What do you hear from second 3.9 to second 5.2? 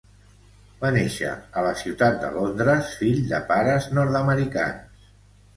nord-americans.